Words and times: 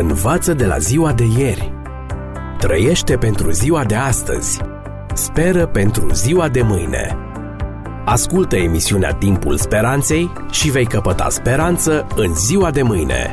Învață 0.00 0.54
de 0.54 0.64
la 0.64 0.78
ziua 0.78 1.12
de 1.12 1.24
ieri. 1.38 1.72
Trăiește 2.58 3.16
pentru 3.16 3.50
ziua 3.50 3.84
de 3.84 3.94
astăzi. 3.94 4.60
Speră 5.14 5.66
pentru 5.66 6.12
ziua 6.12 6.48
de 6.48 6.62
mâine. 6.62 7.16
Ascultă 8.04 8.56
emisiunea 8.56 9.12
Timpul 9.12 9.56
Speranței 9.56 10.32
și 10.50 10.70
vei 10.70 10.86
căpăta 10.86 11.28
speranță 11.28 12.06
în 12.16 12.34
ziua 12.34 12.70
de 12.70 12.82
mâine. 12.82 13.32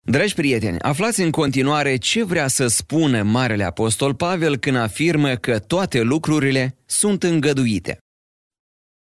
Dragi 0.00 0.34
prieteni, 0.34 0.78
aflați 0.78 1.22
în 1.22 1.30
continuare 1.30 1.96
ce 1.96 2.24
vrea 2.24 2.46
să 2.46 2.66
spună 2.66 3.22
Marele 3.22 3.64
Apostol 3.64 4.14
Pavel 4.14 4.56
când 4.56 4.76
afirmă 4.76 5.34
că 5.34 5.58
toate 5.58 6.00
lucrurile 6.02 6.76
sunt 6.86 7.22
îngăduite. 7.22 7.98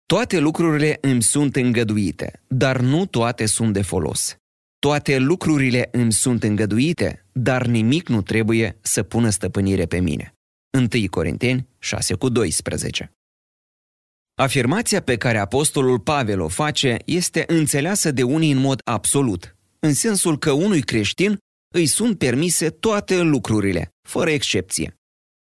Toate 0.06 0.38
lucrurile 0.38 0.98
îmi 1.00 1.22
sunt 1.22 1.56
îngăduite, 1.56 2.42
dar 2.46 2.80
nu 2.80 3.06
toate 3.06 3.46
sunt 3.46 3.72
de 3.72 3.82
folos. 3.82 4.36
Toate 4.78 5.18
lucrurile 5.18 5.88
îmi 5.92 6.12
sunt 6.12 6.42
îngăduite, 6.42 7.26
dar 7.32 7.66
nimic 7.66 8.08
nu 8.08 8.22
trebuie 8.22 8.78
să 8.80 9.02
pună 9.02 9.30
stăpânire 9.30 9.86
pe 9.86 10.00
mine. 10.00 10.34
1 10.78 10.88
Corinteni 11.10 11.68
6 11.78 12.14
cu 12.14 12.28
12 12.28 13.12
Afirmația 14.34 15.02
pe 15.02 15.16
care 15.16 15.38
apostolul 15.38 16.00
Pavel 16.00 16.40
o 16.40 16.48
face 16.48 16.96
este 17.04 17.44
înțeleasă 17.46 18.10
de 18.10 18.22
unii 18.22 18.50
în 18.50 18.58
mod 18.58 18.80
absolut, 18.84 19.56
în 19.78 19.94
sensul 19.94 20.38
că 20.38 20.50
unui 20.50 20.82
creștin 20.82 21.38
îi 21.74 21.86
sunt 21.86 22.18
permise 22.18 22.70
toate 22.70 23.20
lucrurile, 23.20 23.88
fără 24.08 24.30
excepție. 24.30 24.94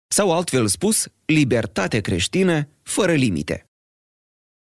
Sau 0.07 0.31
altfel 0.31 0.67
spus, 0.67 1.07
libertate 1.25 1.99
creștină 1.99 2.69
fără 2.83 3.13
limite. 3.13 3.66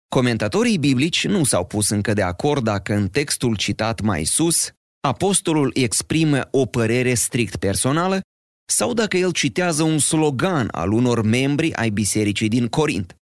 Comentatorii 0.09 0.79
biblici 0.79 1.27
nu 1.27 1.45
s-au 1.45 1.67
pus 1.67 1.89
încă 1.89 2.13
de 2.13 2.23
acord 2.23 2.65
dacă 2.65 2.95
în 2.95 3.09
textul 3.09 3.57
citat 3.57 4.01
mai 4.01 4.25
sus, 4.25 4.71
apostolul 5.01 5.71
exprimă 5.75 6.49
o 6.51 6.67
părere 6.67 7.15
strict 7.15 7.57
personală 7.57 8.21
sau 8.69 8.95
dacă 8.95 9.17
el 9.17 9.33
citează 9.33 9.83
un 9.83 9.99
slogan 9.99 10.69
al 10.71 10.93
unor 10.93 11.23
membri 11.23 11.75
ai 11.75 11.91
bisericii 11.91 12.49
din 12.49 12.69
Corint. 12.69 13.17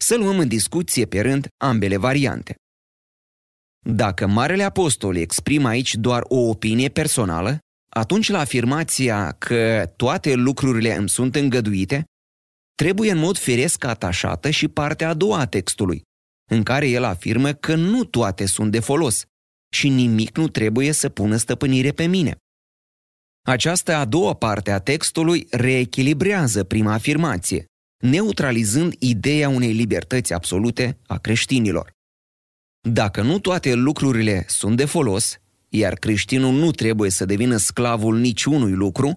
Să 0.00 0.16
luăm 0.16 0.38
în 0.38 0.48
discuție 0.48 1.06
pe 1.06 1.20
rând 1.20 1.48
ambele 1.64 1.96
variante. 1.96 2.54
Dacă 3.86 4.26
Marele 4.26 4.62
Apostol 4.62 5.16
exprimă 5.16 5.68
aici 5.68 5.94
doar 5.94 6.22
o 6.28 6.36
opinie 6.36 6.88
personală, 6.88 7.58
atunci 7.88 8.28
la 8.28 8.38
afirmația 8.38 9.32
că 9.32 9.92
toate 9.96 10.34
lucrurile 10.34 10.96
îmi 10.96 11.08
sunt 11.08 11.34
îngăduite, 11.34 12.04
trebuie 12.82 13.10
în 13.10 13.18
mod 13.18 13.36
firesc 13.36 13.84
atașată 13.84 14.50
și 14.50 14.68
partea 14.68 15.08
a 15.08 15.14
doua 15.14 15.38
a 15.38 15.46
textului, 15.46 16.02
în 16.50 16.62
care 16.62 16.88
el 16.88 17.04
afirmă 17.04 17.52
că 17.52 17.74
nu 17.74 18.04
toate 18.04 18.46
sunt 18.46 18.72
de 18.72 18.80
folos 18.80 19.24
și 19.74 19.88
nimic 19.88 20.36
nu 20.36 20.48
trebuie 20.48 20.92
să 20.92 21.08
pună 21.08 21.36
stăpânire 21.36 21.92
pe 21.92 22.06
mine. 22.06 22.36
Această 23.46 23.94
a 23.94 24.04
doua 24.04 24.34
parte 24.34 24.70
a 24.70 24.78
textului 24.78 25.46
reechilibrează 25.50 26.64
prima 26.64 26.92
afirmație, 26.92 27.64
neutralizând 28.04 28.94
ideea 28.98 29.48
unei 29.48 29.72
libertăți 29.72 30.32
absolute 30.32 30.98
a 31.06 31.18
creștinilor. 31.18 31.90
Dacă 32.88 33.22
nu 33.22 33.38
toate 33.38 33.74
lucrurile 33.74 34.44
sunt 34.48 34.76
de 34.76 34.84
folos, 34.84 35.38
iar 35.68 35.94
creștinul 35.94 36.54
nu 36.54 36.70
trebuie 36.70 37.10
să 37.10 37.24
devină 37.24 37.56
sclavul 37.56 38.18
niciunui 38.18 38.72
lucru, 38.72 39.16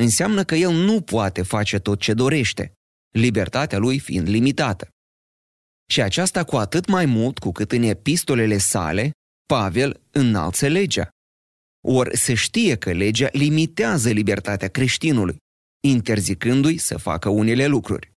înseamnă 0.00 0.44
că 0.44 0.54
el 0.54 0.72
nu 0.72 1.00
poate 1.00 1.42
face 1.42 1.78
tot 1.78 2.00
ce 2.00 2.14
dorește, 2.14 2.72
libertatea 3.18 3.78
lui 3.78 3.98
fiind 3.98 4.28
limitată. 4.28 4.88
Și 5.90 6.02
aceasta 6.02 6.44
cu 6.44 6.56
atât 6.56 6.86
mai 6.86 7.06
mult 7.06 7.38
cu 7.38 7.52
cât 7.52 7.72
în 7.72 7.82
epistolele 7.82 8.58
sale 8.58 9.10
Pavel 9.46 10.00
înalță 10.10 10.66
legea. 10.66 11.08
Ori 11.86 12.16
se 12.16 12.34
știe 12.34 12.76
că 12.76 12.92
legea 12.92 13.28
limitează 13.32 14.10
libertatea 14.10 14.68
creștinului, 14.68 15.36
interzicându-i 15.86 16.76
să 16.76 16.96
facă 16.96 17.28
unele 17.28 17.66
lucruri. 17.66 18.12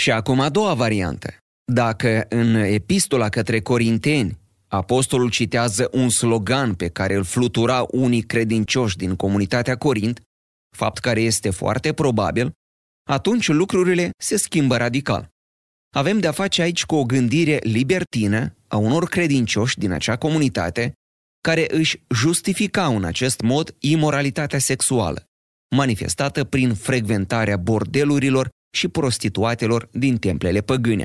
Și 0.00 0.10
acum 0.10 0.40
a 0.40 0.48
doua 0.48 0.74
variantă. 0.74 1.36
Dacă 1.72 2.26
în 2.28 2.54
epistola 2.54 3.28
către 3.28 3.60
Corinteni 3.60 4.38
apostolul 4.68 5.30
citează 5.30 5.88
un 5.92 6.08
slogan 6.08 6.74
pe 6.74 6.88
care 6.88 7.14
îl 7.14 7.24
flutura 7.24 7.86
unii 7.90 8.22
credincioși 8.22 8.96
din 8.96 9.16
comunitatea 9.16 9.76
Corint, 9.76 10.20
fapt 10.76 10.98
care 10.98 11.20
este 11.20 11.50
foarte 11.50 11.92
probabil, 11.92 12.52
atunci 13.08 13.48
lucrurile 13.48 14.10
se 14.18 14.36
schimbă 14.36 14.76
radical. 14.76 15.28
Avem 15.94 16.18
de-a 16.18 16.32
face 16.32 16.62
aici 16.62 16.84
cu 16.84 16.94
o 16.94 17.04
gândire 17.04 17.58
libertină 17.62 18.56
a 18.66 18.76
unor 18.76 19.08
credincioși 19.08 19.78
din 19.78 19.92
acea 19.92 20.16
comunitate 20.16 20.92
care 21.40 21.66
își 21.70 22.02
justificau 22.14 22.96
în 22.96 23.04
acest 23.04 23.40
mod 23.40 23.76
imoralitatea 23.78 24.58
sexuală, 24.58 25.24
manifestată 25.76 26.44
prin 26.44 26.74
frecventarea 26.74 27.56
bordelurilor 27.56 28.48
și 28.76 28.88
prostituatelor 28.88 29.88
din 29.92 30.18
templele 30.18 30.60
păgâne. 30.60 31.04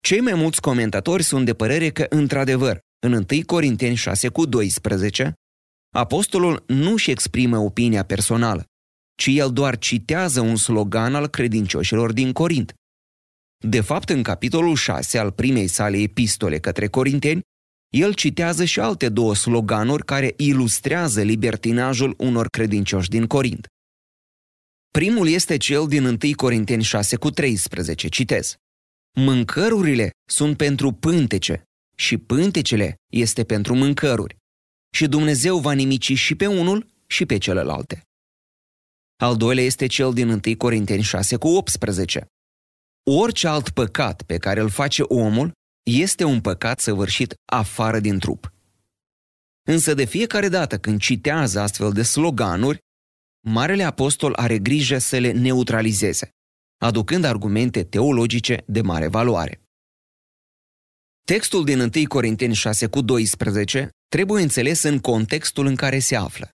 Cei 0.00 0.20
mai 0.20 0.34
mulți 0.34 0.60
comentatori 0.60 1.22
sunt 1.22 1.44
de 1.44 1.54
părere 1.54 1.90
că, 1.90 2.06
într-adevăr, 2.08 2.78
în 3.06 3.12
1 3.12 3.24
Corinteni 3.46 3.94
6 3.94 4.28
cu 4.28 4.46
12, 4.46 5.32
apostolul 5.94 6.64
nu 6.66 6.92
își 6.92 7.10
exprimă 7.10 7.58
opinia 7.58 8.04
personală, 8.04 8.64
ci 9.16 9.26
el 9.26 9.52
doar 9.52 9.78
citează 9.78 10.40
un 10.40 10.56
slogan 10.56 11.14
al 11.14 11.26
credincioșilor 11.26 12.12
din 12.12 12.32
Corint. 12.32 12.74
De 13.64 13.80
fapt, 13.80 14.08
în 14.08 14.22
capitolul 14.22 14.74
6 14.74 15.18
al 15.18 15.32
primei 15.32 15.66
sale 15.66 15.96
epistole 15.96 16.58
către 16.58 16.86
Corinteni, 16.86 17.40
el 17.94 18.14
citează 18.14 18.64
și 18.64 18.80
alte 18.80 19.08
două 19.08 19.34
sloganuri 19.34 20.04
care 20.04 20.34
ilustrează 20.36 21.22
libertinajul 21.22 22.14
unor 22.18 22.48
credincioși 22.48 23.08
din 23.08 23.26
Corint. 23.26 23.66
Primul 24.90 25.28
este 25.28 25.56
cel 25.56 25.86
din 25.86 26.04
1 26.04 26.18
Corinteni 26.36 26.82
6 26.82 27.16
cu 27.16 27.30
13, 27.30 28.08
citez. 28.08 28.56
Mâncărurile 29.18 30.10
sunt 30.28 30.56
pentru 30.56 30.92
pântece 30.92 31.62
și 31.96 32.18
pântecele 32.18 32.94
este 33.12 33.44
pentru 33.44 33.74
mâncăruri. 33.74 34.36
Și 34.90 35.06
Dumnezeu 35.06 35.58
va 35.58 35.72
nimici 35.72 36.12
și 36.12 36.34
pe 36.34 36.46
unul 36.46 36.86
și 37.06 37.26
pe 37.26 37.38
celelalte. 37.38 38.05
Al 39.16 39.36
doilea 39.36 39.64
este 39.64 39.86
cel 39.86 40.12
din 40.12 40.28
1 40.28 40.40
Corinteni 40.58 41.02
6 41.02 41.36
cu 41.36 41.48
18. 41.48 42.26
Orice 43.10 43.48
alt 43.48 43.70
păcat 43.70 44.22
pe 44.22 44.36
care 44.38 44.60
îl 44.60 44.68
face 44.68 45.02
omul 45.02 45.52
este 45.82 46.24
un 46.24 46.40
păcat 46.40 46.80
săvârșit 46.80 47.34
afară 47.52 48.00
din 48.00 48.18
trup. 48.18 48.52
Însă 49.68 49.94
de 49.94 50.04
fiecare 50.04 50.48
dată 50.48 50.78
când 50.78 51.00
citează 51.00 51.60
astfel 51.60 51.92
de 51.92 52.02
sloganuri, 52.02 52.78
Marele 53.46 53.82
Apostol 53.82 54.32
are 54.34 54.58
grijă 54.58 54.98
să 54.98 55.18
le 55.18 55.32
neutralizeze, 55.32 56.28
aducând 56.78 57.24
argumente 57.24 57.84
teologice 57.84 58.64
de 58.66 58.80
mare 58.80 59.06
valoare. 59.06 59.60
Textul 61.24 61.64
din 61.64 61.80
1 61.80 61.90
Corinteni 62.08 62.54
6 62.54 62.86
cu 62.86 63.00
12 63.00 63.88
trebuie 64.08 64.42
înțeles 64.42 64.82
în 64.82 64.98
contextul 64.98 65.66
în 65.66 65.76
care 65.76 65.98
se 65.98 66.16
află. 66.16 66.50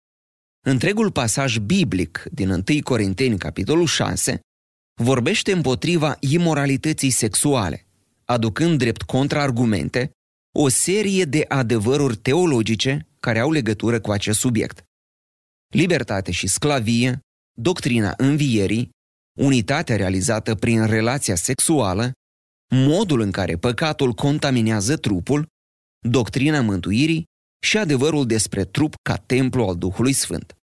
Întregul 0.66 1.10
pasaj 1.10 1.58
biblic 1.58 2.24
din 2.32 2.50
1 2.50 2.62
Corinteni, 2.82 3.38
capitolul 3.38 3.86
6, 3.86 4.40
vorbește 5.02 5.52
împotriva 5.52 6.16
imoralității 6.20 7.10
sexuale, 7.10 7.86
aducând 8.24 8.78
drept 8.78 9.02
contraargumente 9.02 10.10
o 10.58 10.68
serie 10.68 11.24
de 11.24 11.44
adevăruri 11.48 12.16
teologice 12.16 13.06
care 13.20 13.38
au 13.38 13.50
legătură 13.50 14.00
cu 14.00 14.10
acest 14.10 14.38
subiect. 14.38 14.82
Libertate 15.74 16.30
și 16.30 16.46
sclavie, 16.46 17.20
doctrina 17.58 18.14
învierii, 18.16 18.90
unitatea 19.40 19.96
realizată 19.96 20.54
prin 20.54 20.86
relația 20.86 21.34
sexuală, 21.34 22.12
modul 22.69 23.20
în 23.20 23.31
care 23.31 23.56
păcatul 23.56 24.12
contaminează 24.12 24.96
trupul, 24.96 25.46
doctrina 26.08 26.60
mântuirii 26.60 27.25
și 27.62 27.79
adevărul 27.79 28.26
despre 28.26 28.64
trup 28.64 28.94
ca 29.03 29.17
templu 29.17 29.64
al 29.64 29.76
Duhului 29.76 30.12
Sfânt. 30.12 30.56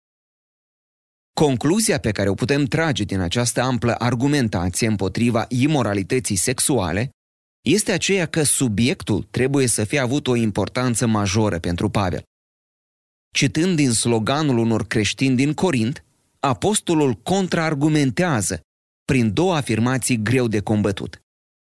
Concluzia 1.32 1.98
pe 1.98 2.10
care 2.10 2.28
o 2.28 2.34
putem 2.34 2.64
trage 2.64 3.04
din 3.04 3.20
această 3.20 3.60
amplă 3.60 3.94
argumentație 3.98 4.86
împotriva 4.86 5.44
imoralității 5.48 6.36
sexuale 6.36 7.10
este 7.64 7.92
aceea 7.92 8.26
că 8.26 8.42
subiectul 8.42 9.22
trebuie 9.30 9.66
să 9.66 9.84
fie 9.84 9.98
avut 9.98 10.26
o 10.26 10.34
importanță 10.34 11.06
majoră 11.06 11.58
pentru 11.58 11.88
Pavel. 11.88 12.22
Citând 13.34 13.76
din 13.76 13.92
sloganul 13.92 14.58
unor 14.58 14.86
creștini 14.86 15.36
din 15.36 15.54
Corint, 15.54 16.04
apostolul 16.40 17.14
contraargumentează 17.14 18.60
prin 19.04 19.32
două 19.32 19.54
afirmații 19.54 20.22
greu 20.22 20.48
de 20.48 20.60
combătut. 20.60 21.20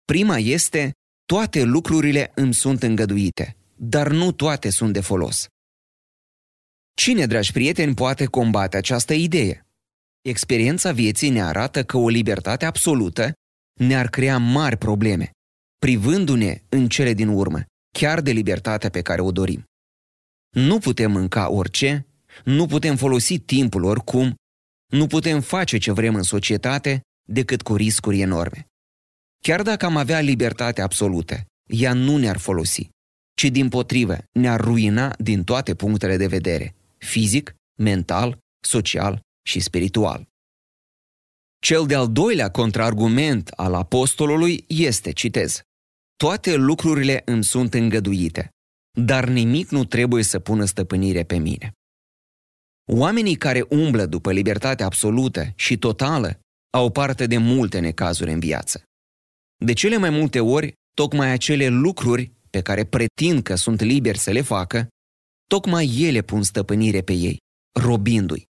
Prima 0.05 0.39
este, 0.39 0.93
toate 1.25 1.63
lucrurile 1.63 2.33
îmi 2.35 2.55
sunt 2.55 2.83
îngăduite, 2.83 3.57
dar 3.75 4.09
nu 4.09 4.33
toate 4.33 4.71
sunt 4.71 4.93
de 4.93 5.01
folos. 5.01 5.47
Cine, 6.97 7.27
dragi 7.27 7.53
prieteni, 7.53 7.95
poate 7.95 8.25
combate 8.25 8.77
această 8.77 9.15
idee? 9.15 9.67
Experiența 10.23 10.93
vieții 10.93 11.31
ne 11.31 11.43
arată 11.43 11.85
că 11.85 11.97
o 11.97 12.09
libertate 12.09 12.65
absolută 12.65 13.33
ne-ar 13.81 14.09
crea 14.09 14.39
mari 14.39 14.77
probleme, 14.77 15.31
privându-ne 15.79 16.63
în 16.69 16.89
cele 16.89 17.13
din 17.13 17.29
urmă, 17.29 17.63
chiar 17.99 18.21
de 18.21 18.31
libertatea 18.31 18.91
pe 18.91 19.03
care 19.03 19.21
o 19.21 19.33
dorim. 19.33 19.65
Nu 20.51 20.79
putem 20.79 21.11
mânca 21.11 21.51
orice, 21.51 22.07
nu 22.45 22.67
putem 22.67 22.97
folosi 22.97 23.39
timpul 23.39 23.85
oricum, 23.85 24.35
nu 24.93 25.07
putem 25.07 25.41
face 25.41 25.79
ce 25.79 25.93
vrem 25.93 26.15
în 26.15 26.23
societate 26.23 27.01
decât 27.29 27.63
cu 27.63 27.77
riscuri 27.77 28.21
enorme. 28.21 28.67
Chiar 29.43 29.63
dacă 29.63 29.87
am 29.87 29.97
avea 29.97 30.21
libertate 30.21 30.83
absolută, 30.83 31.45
ea 31.67 31.93
nu 31.93 32.17
ne-ar 32.17 32.39
folosi, 32.39 32.89
ci 33.35 33.45
din 33.45 33.69
potrivă 33.69 34.17
ne-ar 34.33 34.61
ruina 34.61 35.15
din 35.19 35.45
toate 35.45 35.75
punctele 35.75 36.17
de 36.17 36.27
vedere, 36.27 36.75
fizic, 36.99 37.55
mental, 37.75 38.39
social 38.61 39.21
și 39.47 39.61
spiritual. 39.61 40.27
Cel 41.59 41.87
de-al 41.87 42.13
doilea 42.13 42.51
contraargument 42.51 43.49
al 43.49 43.75
apostolului 43.75 44.65
este, 44.69 45.13
citez, 45.13 45.63
Toate 46.17 46.55
lucrurile 46.55 47.23
îmi 47.25 47.45
sunt 47.45 47.75
îngăduite, 47.75 48.49
dar 48.99 49.29
nimic 49.29 49.69
nu 49.69 49.85
trebuie 49.85 50.23
să 50.23 50.39
pună 50.39 50.65
stăpânire 50.65 51.23
pe 51.23 51.37
mine. 51.37 51.73
Oamenii 52.93 53.37
care 53.37 53.67
umblă 53.69 54.07
după 54.07 54.33
libertate 54.33 54.83
absolută 54.83 55.53
și 55.55 55.79
totală 55.79 56.39
au 56.71 56.91
parte 56.91 57.27
de 57.27 57.37
multe 57.39 57.79
necazuri 57.79 58.33
în 58.33 58.39
viață. 58.39 58.83
De 59.65 59.73
cele 59.73 59.97
mai 59.97 60.11
multe 60.11 60.41
ori, 60.41 60.73
tocmai 60.95 61.31
acele 61.31 61.69
lucruri 61.69 62.33
pe 62.55 62.63
care 62.63 62.85
pretind 62.85 63.43
că 63.43 63.55
sunt 63.55 63.81
liberi 63.81 64.19
să 64.19 64.31
le 64.31 64.41
facă, 64.41 64.89
tocmai 65.49 65.97
ele 65.99 66.23
pun 66.23 66.43
stăpânire 66.43 67.01
pe 67.03 67.13
ei, 67.13 67.39
robindu-i. 67.81 68.45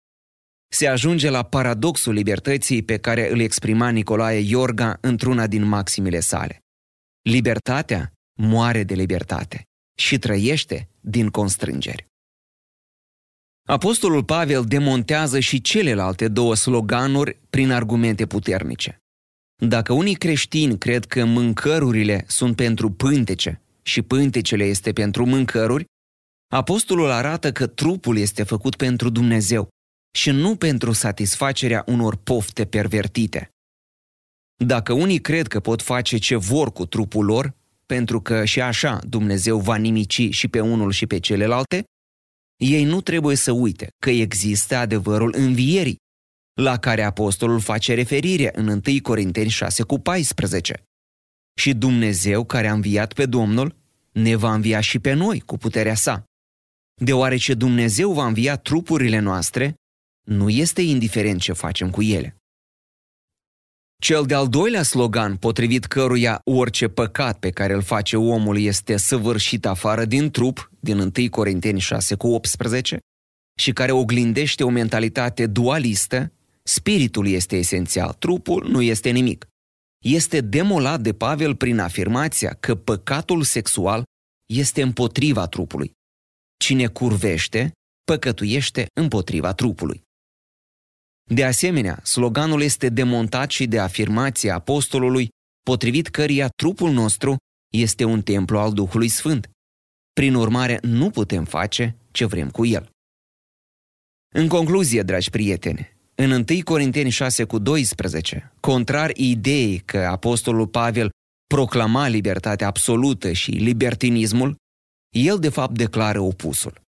Se 0.73 0.87
ajunge 0.87 1.31
la 1.31 1.43
paradoxul 1.43 2.13
libertății 2.13 2.83
pe 2.83 2.99
care 2.99 3.31
îl 3.31 3.41
exprima 3.41 3.89
Nicolae 3.89 4.39
Iorga 4.39 4.99
într-una 5.01 5.47
din 5.47 5.65
maximile 5.65 6.21
sale. 6.21 6.59
Libertatea 7.23 8.13
moare 8.39 8.83
de 8.83 8.95
libertate 8.95 9.63
și 9.99 10.19
trăiește 10.19 10.89
din 11.01 11.29
constrângeri. 11.29 12.07
Apostolul 13.69 14.25
Pavel 14.25 14.65
demontează 14.65 15.41
și 15.41 15.61
celelalte 15.61 16.29
două 16.29 16.55
sloganuri 16.55 17.41
prin 17.51 17.71
argumente 17.71 18.27
puternice. 18.27 18.99
Dacă 19.63 19.93
unii 19.93 20.15
creștini 20.15 20.79
cred 20.79 21.05
că 21.05 21.25
mâncărurile 21.25 22.25
sunt 22.29 22.57
pentru 22.57 22.91
pântece 22.91 23.59
și 23.87 24.03
pântecele 24.03 24.65
este 24.65 24.93
pentru 24.93 25.27
mâncăruri, 25.27 25.85
apostolul 26.53 27.11
arată 27.11 27.53
că 27.53 27.67
trupul 27.67 28.17
este 28.17 28.43
făcut 28.43 28.77
pentru 28.77 29.09
Dumnezeu 29.09 29.69
și 30.17 30.31
nu 30.31 30.57
pentru 30.57 30.93
satisfacerea 30.93 31.85
unor 31.87 32.17
pofte 32.17 32.65
pervertite. 32.65 33.49
Dacă 34.65 34.93
unii 34.93 35.21
cred 35.21 35.47
că 35.47 35.61
pot 35.61 35.83
face 35.83 36.17
ce 36.17 36.37
vor 36.37 36.73
cu 36.73 36.87
trupul 36.87 37.25
lor, 37.25 37.55
pentru 37.87 38.21
că 38.21 38.45
și 38.45 38.61
așa 38.61 38.99
Dumnezeu 39.09 39.59
va 39.59 39.77
nimici 39.77 40.29
și 40.31 40.49
pe 40.49 40.61
unul 40.61 40.91
și 40.91 41.07
pe 41.07 41.19
celelalte, 41.19 41.85
ei 42.57 42.85
nu 42.85 43.01
trebuie 43.01 43.37
să 43.37 43.53
uite 43.53 43.89
că 43.99 44.11
există 44.11 44.77
adevărul 44.77 45.35
învierii, 45.37 45.97
la 46.61 46.79
care 46.79 47.03
apostolul 47.03 47.61
face 47.61 47.95
referire 47.95 48.51
în 48.55 48.69
1 48.69 48.81
Corinteni 49.03 49.49
6 49.49 49.83
cu 49.83 49.99
14. 49.99 50.83
Și 51.55 51.75
Dumnezeu 51.75 52.45
care 52.45 52.67
a 52.67 52.73
înviat 52.73 53.13
pe 53.13 53.27
Domnul 53.27 53.77
ne 54.13 54.35
va 54.37 54.55
învia 54.55 54.81
și 54.81 54.99
pe 54.99 55.13
noi 55.13 55.41
cu 55.41 55.57
puterea 55.57 55.95
sa. 55.95 56.25
Deoarece 56.95 57.55
Dumnezeu 57.55 58.13
va 58.13 58.27
învia 58.27 58.57
trupurile 58.57 59.19
noastre, 59.19 59.75
nu 60.27 60.49
este 60.49 60.83
indiferent 60.83 61.41
ce 61.41 61.53
facem 61.53 61.91
cu 61.91 62.03
ele. 62.03 62.37
Cel 64.03 64.25
de-al 64.25 64.49
doilea 64.49 64.83
slogan, 64.83 65.37
potrivit 65.37 65.85
căruia 65.85 66.41
orice 66.45 66.89
păcat 66.89 67.39
pe 67.39 67.51
care 67.51 67.73
îl 67.73 67.83
face 67.83 68.17
omul 68.17 68.59
este 68.59 68.97
săvârșit 68.97 69.67
afară 69.67 70.05
din 70.05 70.31
trup, 70.31 70.71
din 70.81 70.99
1 70.99 71.11
Corinteni 71.31 71.81
6 71.81 72.15
cu 72.15 72.27
18, 72.27 72.99
și 73.59 73.73
care 73.73 73.93
oglindește 73.93 74.65
o 74.65 74.69
mentalitate 74.69 75.47
dualistă, 75.47 76.33
spiritul 76.63 77.27
este 77.27 77.57
esențial, 77.57 78.13
trupul 78.13 78.69
nu 78.71 78.83
este 78.83 79.11
nimic. 79.11 79.47
Este 80.05 80.41
demolat 80.41 81.01
de 81.01 81.15
Pavel 81.15 81.57
prin 81.57 81.79
afirmația 81.79 82.55
că 82.55 82.75
păcatul 82.75 83.43
sexual 83.43 84.03
este 84.47 84.83
împotriva 84.83 85.47
trupului. 85.47 85.93
Cine 86.57 86.87
curvește, 86.87 87.73
păcătuiește 88.05 88.87
împotriva 89.01 89.53
trupului. 89.55 90.03
De 91.31 91.45
asemenea, 91.45 92.01
sloganul 92.03 92.63
este 92.63 92.89
demontat 92.89 93.51
și 93.51 93.67
de 93.67 93.79
afirmația 93.79 94.55
apostolului, 94.55 95.29
potrivit 95.63 96.09
căreia 96.09 96.49
trupul 96.49 96.91
nostru 96.91 97.37
este 97.73 98.05
un 98.05 98.23
templu 98.23 98.59
al 98.59 98.73
Duhului 98.73 99.09
Sfânt. 99.09 99.51
Prin 100.13 100.35
urmare, 100.35 100.79
nu 100.83 101.11
putem 101.11 101.45
face 101.45 101.97
ce 102.11 102.25
vrem 102.25 102.51
cu 102.51 102.65
el. 102.65 102.91
În 104.35 104.49
concluzie, 104.49 105.03
dragi 105.03 105.31
prieteni, 105.31 105.94
în 106.15 106.31
1 106.31 106.45
Corinteni 106.65 107.11
6 107.11 107.45
cu 107.45 107.59
12, 107.59 108.53
contrar 108.61 109.11
ideii 109.15 109.79
că 109.79 109.99
apostolul 109.99 110.67
Pavel 110.67 111.11
proclama 111.47 112.09
libertatea 112.09 112.67
absolută 112.67 113.33
și 113.33 113.51
libertinismul, 113.51 114.57
el 115.17 115.39
de 115.39 115.49
fapt 115.49 115.77
declară 115.77 116.21
opusul. 116.21 116.83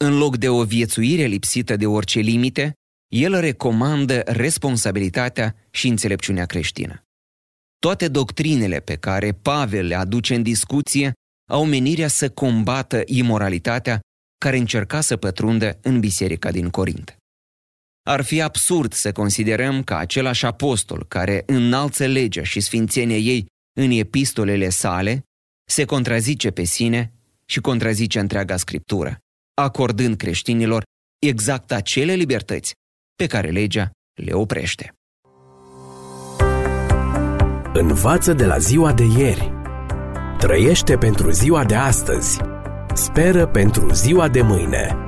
În 0.00 0.18
loc 0.18 0.36
de 0.36 0.48
o 0.48 0.64
viețuire 0.64 1.24
lipsită 1.24 1.76
de 1.76 1.86
orice 1.86 2.20
limite, 2.20 2.72
el 3.12 3.40
recomandă 3.40 4.20
responsabilitatea 4.26 5.54
și 5.70 5.88
înțelepciunea 5.88 6.46
creștină. 6.46 7.02
Toate 7.78 8.08
doctrinele 8.08 8.80
pe 8.80 8.96
care 8.96 9.32
Pavel 9.32 9.86
le 9.86 9.94
aduce 9.94 10.34
în 10.34 10.42
discuție 10.42 11.12
au 11.50 11.64
menirea 11.64 12.08
să 12.08 12.30
combată 12.30 13.02
imoralitatea 13.06 14.00
care 14.38 14.56
încerca 14.56 15.00
să 15.00 15.16
pătrundă 15.16 15.78
în 15.82 16.00
biserica 16.00 16.50
din 16.50 16.70
Corint. 16.70 17.17
Ar 18.08 18.22
fi 18.22 18.42
absurd 18.42 18.92
să 18.92 19.12
considerăm 19.12 19.82
că 19.82 19.94
același 19.94 20.46
apostol 20.46 21.04
care 21.08 21.42
înalță 21.46 22.06
legea 22.06 22.42
și 22.42 22.60
sfințenia 22.60 23.16
ei 23.16 23.46
în 23.80 23.90
epistolele 23.90 24.68
sale 24.68 25.22
se 25.70 25.84
contrazice 25.84 26.50
pe 26.50 26.64
sine 26.64 27.12
și 27.44 27.60
contrazice 27.60 28.18
întreaga 28.18 28.56
scriptură, 28.56 29.18
acordând 29.54 30.16
creștinilor 30.16 30.82
exact 31.18 31.72
acele 31.72 32.12
libertăți 32.12 32.72
pe 33.16 33.26
care 33.26 33.50
legea 33.50 33.90
le 34.22 34.32
oprește. 34.32 34.92
Învață 37.72 38.32
de 38.32 38.44
la 38.44 38.58
ziua 38.58 38.92
de 38.92 39.04
ieri. 39.04 39.52
Trăiește 40.38 40.96
pentru 40.96 41.30
ziua 41.30 41.64
de 41.64 41.74
astăzi. 41.74 42.40
Speră 42.94 43.46
pentru 43.46 43.92
ziua 43.92 44.28
de 44.28 44.42
mâine. 44.42 45.07